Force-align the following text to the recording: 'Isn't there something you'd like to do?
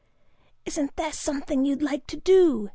'Isn't 0.65 0.95
there 0.95 1.13
something 1.13 1.63
you'd 1.63 1.83
like 1.83 2.07
to 2.07 2.17
do? 2.17 2.69